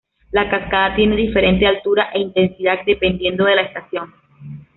[0.31, 4.11] La cascada tiene diferente altura e intensidad, dependiendo de la estación.